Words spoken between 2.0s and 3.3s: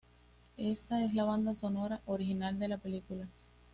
original de la película.